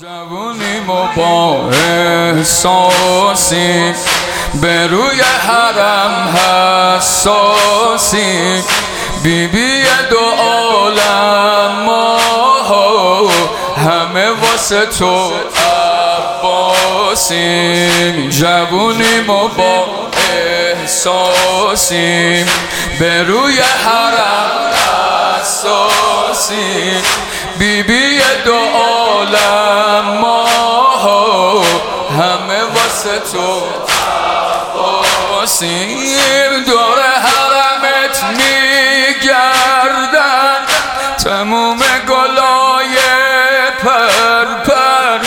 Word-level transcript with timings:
جوونیم 0.00 0.90
و 0.90 1.06
با 1.16 1.70
احساسی 2.28 3.14
به 4.62 4.86
روی 4.86 5.20
حرم 5.20 6.36
حساسی 6.96 8.14
بیبی 9.22 9.82
دو 10.10 10.20
عالم 10.38 11.82
ما 11.86 12.18
همه 13.76 14.30
واسه 14.30 14.86
تو 14.86 15.32
عباسیم. 16.42 18.30
جوونیم 18.30 19.30
و 19.30 19.48
با 19.48 19.86
احساسیم. 20.80 22.46
به 22.98 23.22
روی 23.22 23.58
حرم 23.58 24.58
حساسی 25.48 27.02
بیبی 27.58 28.20
دو 28.44 28.56
عالم 28.56 30.18
ما 30.20 30.44
همه 32.10 32.62
واسه 32.62 33.18
تو 33.32 33.62
عباسیم 34.78 36.64
دور 36.66 36.98
حرمت 37.02 38.24
میگردن 38.38 39.46
تموم 41.24 41.78
گلای 42.08 42.96
پر 43.82 44.44
پر 44.64 45.20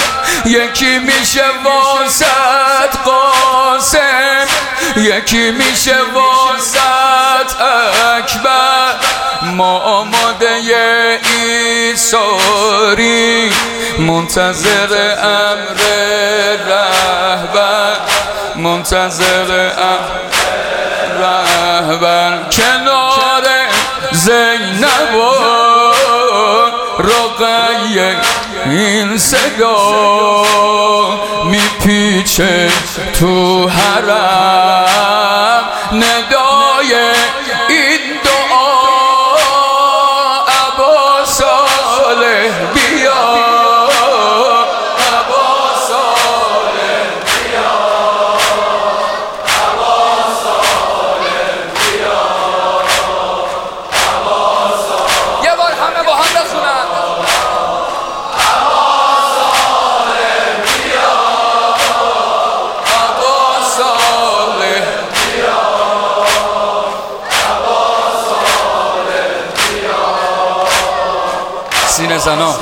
یکی 0.46 1.00
میشه 1.00 1.46
واسط 1.64 2.98
قاسم 3.06 4.48
یکی 4.98 5.52
میشه 5.52 5.96
واسط 6.14 7.62
اکبر. 8.18 8.96
ما 9.44 9.80
آماده 9.80 10.50
ایساری 12.04 13.52
منتظر 14.00 15.16
امر 15.24 15.82
رهبر 16.68 17.98
منتظر 18.56 19.72
امر 19.78 20.32
رهبر. 21.20 22.40
کنار 22.52 23.48
زینب 24.12 25.16
و 25.16 25.32
رقیه 27.00 28.16
این 28.66 29.18
صدا 29.18 29.96
میپیچه 31.46 32.70
تو 33.20 33.70
حرم. 33.70 35.66
ندای 35.92 36.51
زنا 72.26 72.56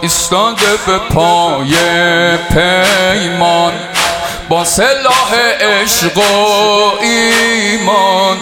ایستاده 0.00 0.76
به 0.86 0.98
پای 0.98 1.74
پیمان. 2.36 3.72
با 4.48 4.64
سلاح 4.64 5.34
عشق 5.60 6.18
و 6.18 6.22
ایمان. 7.02 8.38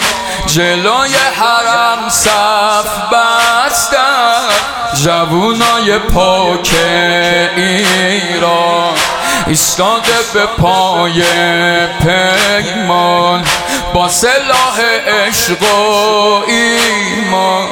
جلوی 0.46 1.14
حرم 1.40 2.08
صف 2.08 2.86
بستن. 3.12 4.48
جوونای 5.04 5.98
پاک 5.98 6.70
ایران. 7.56 8.94
ایستاده 9.46 10.18
به 10.34 10.46
پای 10.46 11.22
پیمان. 12.02 13.44
سلاح 14.08 14.80
عشق 15.06 15.62
و 15.62 16.44
ایمان 16.46 17.68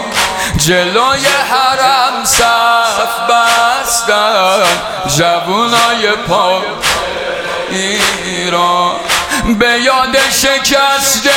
جلوی 0.57 1.27
حرم 1.51 2.25
صف 2.25 3.21
بستن 3.31 4.63
جوونای 5.17 6.09
پاک 6.29 6.63
ایران. 7.71 8.97
به 9.59 9.81
یاد 9.81 10.19
شکست 10.31 11.29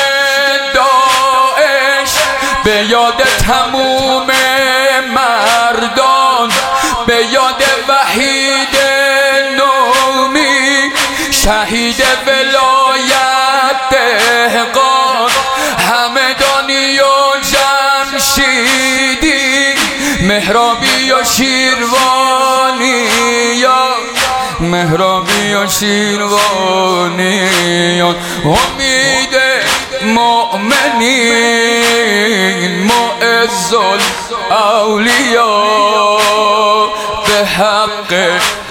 داعش 0.73 2.09
به 2.63 2.71
یاد 2.71 3.23
تموم 3.47 4.27
مردان 5.15 6.51
به 7.07 7.25
یاد 7.25 7.60
جمشیدی 18.35 19.73
مهرابی 20.21 21.11
و 21.11 21.23
شیروانی 21.23 23.05
یا 23.57 23.87
مهرابی 24.59 25.53
و 25.53 25.67
شیروانیان 25.67 26.25
امید 28.45 29.35
مؤمنین 30.03 31.23
معز 32.83 33.73
الاولیا 34.51 35.63
به 37.27 37.45
حق 37.45 38.13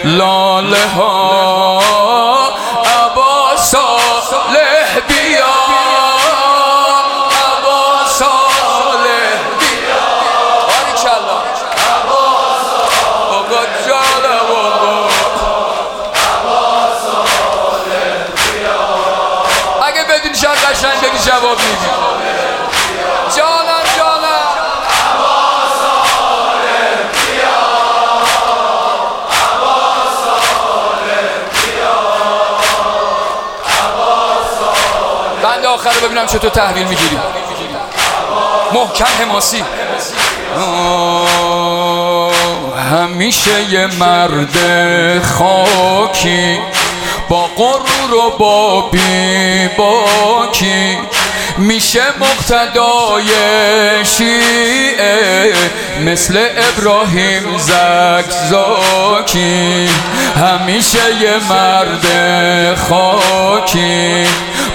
لاله 0.04 0.86
ها. 0.96 1.99
بند 35.42 35.66
آخر 35.66 35.90
رو 35.90 36.06
ببینم 36.06 36.26
چطور 36.26 36.50
تحویل 36.50 36.86
می‌گیری. 36.86 37.18
محکم 38.74 39.04
حماسی. 39.20 39.64
همیشه 42.92 43.62
یه 43.72 43.86
مرد 43.86 44.56
خاکی. 45.24 46.60
با 47.28 47.46
غرور 47.56 48.14
و 48.26 48.30
با 48.38 48.80
بی 48.80 49.68
باکی 49.68 50.98
میشه 51.60 52.02
مقتدای 52.20 53.24
شیعه 54.04 55.52
مثل 56.04 56.46
ابراهیم 56.56 57.58
زکزاکی. 57.58 59.10
همیشه 60.36 61.14
یه 61.20 61.36
مرد 61.48 62.06
خاکی 62.88 64.26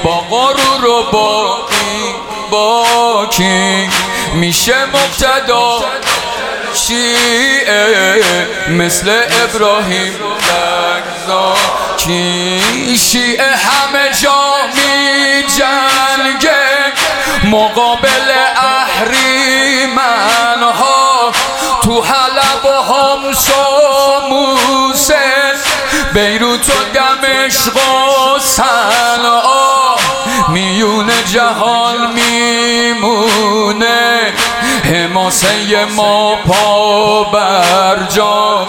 با 0.03 0.17
غرور 0.17 0.85
و 0.85 1.03
با 1.11 1.57
باکی. 2.51 3.89
میشه 4.33 4.85
مقتدا 4.85 5.83
شیعه 6.73 8.23
مثل 8.69 9.21
ابراهیم 9.43 10.13
زکزاکی. 11.27 12.61
شیعه 12.97 13.55
همه 13.55 14.09
جا 14.21 14.54
مقابل 17.55 18.31
اهریمنها 18.57 19.31
تو 21.83 22.01
حلب 22.01 22.65
و 22.65 22.67
همس 22.93 23.49
و 23.49 23.53
موسل 24.29 25.55
بیروت 26.13 26.69
و 26.69 26.73
دمشق 26.93 27.75
و 27.75 27.79
صنعا 28.39 29.95
میون 30.49 31.11
جهان 31.33 32.13
میمونه 32.13 33.53
حماسه 34.83 35.85
ما 35.85 36.35
پا 36.35 37.23
بر 37.23 38.03
جا 38.09 38.67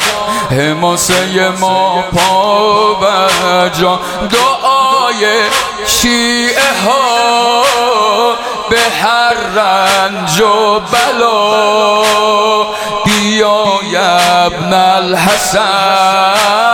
حماسه 0.50 1.48
ما 1.60 2.02
پا 2.02 2.94
بر 2.94 3.68
جا. 3.68 4.00
دعای 4.30 5.42
شیعه 5.86 6.82
ها 6.86 7.64
هر 9.02 9.34
رنج 9.34 10.40
و 10.40 10.80
بلا. 10.80 12.02
بیا 13.04 13.64
ابن 14.46 14.72
الحسن 14.74 16.65